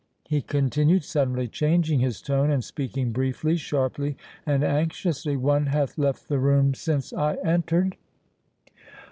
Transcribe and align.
he 0.27 0.41
continued, 0.41 1.03
suddenly 1.03 1.47
changing 1.47 1.99
his 1.99 2.23
tone, 2.23 2.49
and 2.49 2.63
speaking 2.63 3.11
briefly, 3.11 3.55
sharply, 3.55 4.17
and 4.47 4.63
anxiously; 4.63 5.37
"one 5.37 5.67
hath 5.67 5.95
left 5.95 6.27
the 6.27 6.39
room 6.39 6.73
since 6.73 7.13
I 7.13 7.35
entered?" 7.45 7.97